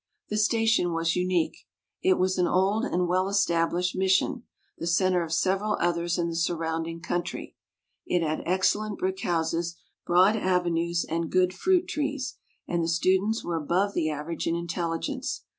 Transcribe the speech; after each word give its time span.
The 0.29 0.37
station 0.37 0.93
was 0.93 1.15
unique. 1.15 1.67
It 2.01 2.17
was 2.17 2.39
an 2.39 2.47
old 2.47 2.85
and 2.85 3.07
well 3.07 3.27
established 3.29 3.95
mission, 3.95 4.45
the 4.79 4.87
center 4.87 5.21
of 5.23 5.31
several 5.31 5.77
others 5.79 6.17
in 6.17 6.27
the 6.27 6.35
surrounding 6.35 7.01
country. 7.01 7.55
It 8.07 8.23
had 8.23 8.41
excellent 8.47 8.97
brick 8.97 9.19
houses, 9.21 9.75
broad 10.07 10.35
avenues 10.35 11.05
and 11.07 11.29
good 11.31 11.53
fruit 11.53 11.87
trees, 11.87 12.39
and 12.67 12.83
the 12.83 12.87
students 12.87 13.43
were 13.43 13.57
above 13.57 13.93
the 13.93 14.09
average 14.09 14.47
in 14.47 14.55
intelligence. 14.55 15.43